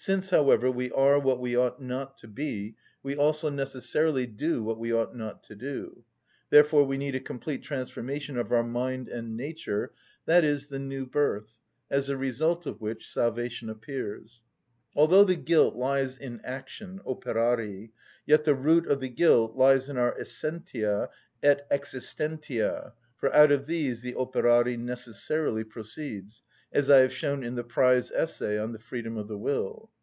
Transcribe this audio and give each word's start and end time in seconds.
Since, 0.00 0.30
however, 0.30 0.70
we 0.70 0.92
are 0.92 1.18
what 1.18 1.40
we 1.40 1.56
ought 1.56 1.82
not 1.82 2.18
to 2.18 2.28
be, 2.28 2.76
we 3.02 3.16
also 3.16 3.50
necessarily 3.50 4.28
do 4.28 4.62
what 4.62 4.78
we 4.78 4.92
ought 4.94 5.16
not 5.16 5.42
to 5.46 5.56
do. 5.56 6.04
Therefore 6.50 6.84
we 6.84 6.96
need 6.96 7.16
a 7.16 7.20
complete 7.20 7.64
transformation 7.64 8.38
of 8.38 8.52
our 8.52 8.62
mind 8.62 9.08
and 9.08 9.36
nature; 9.36 9.92
i.e., 10.28 10.58
the 10.70 10.78
new 10.78 11.04
birth, 11.04 11.58
as 11.90 12.06
the 12.06 12.16
result 12.16 12.64
of 12.64 12.80
which 12.80 13.10
salvation 13.10 13.68
appears. 13.68 14.44
Although 14.94 15.24
the 15.24 15.34
guilt 15.34 15.74
lies 15.74 16.16
in 16.16 16.40
action, 16.44 17.00
operari, 17.04 17.90
yet 18.24 18.44
the 18.44 18.54
root 18.54 18.86
of 18.86 19.00
the 19.00 19.08
guilt 19.08 19.56
lies 19.56 19.88
in 19.88 19.96
our 19.98 20.16
essentia 20.16 21.08
et 21.42 21.68
existentia, 21.72 22.92
for 23.16 23.34
out 23.34 23.50
of 23.50 23.66
these 23.66 24.02
the 24.02 24.12
operari 24.12 24.78
necessarily 24.78 25.64
proceeds, 25.64 26.44
as 26.70 26.88
I 26.90 26.98
have 26.98 27.12
shown 27.12 27.42
in 27.42 27.54
the 27.56 27.64
prize 27.64 28.12
essay 28.12 28.58
on 28.58 28.72
the 28.72 28.78
freedom 28.78 29.16
of 29.16 29.26
the 29.26 29.38
will. 29.38 29.90